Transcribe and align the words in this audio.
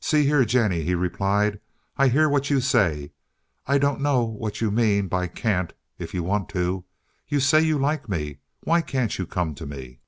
"See 0.00 0.26
here, 0.26 0.44
Jennie," 0.44 0.82
he 0.82 0.94
replied. 0.94 1.58
"I 1.96 2.08
hear 2.08 2.28
what 2.28 2.50
you 2.50 2.60
say. 2.60 3.12
I 3.66 3.78
don't 3.78 4.02
know 4.02 4.22
what 4.22 4.60
you 4.60 4.70
mean 4.70 5.08
by 5.08 5.26
'can't' 5.28 5.72
if 5.98 6.12
you 6.12 6.22
want 6.22 6.50
to. 6.50 6.84
You 7.26 7.40
say 7.40 7.62
you 7.62 7.78
like 7.78 8.06
me. 8.06 8.40
Why 8.64 8.82
can't 8.82 9.18
you 9.18 9.24
come 9.26 9.54
to 9.54 9.64
me? 9.64 10.00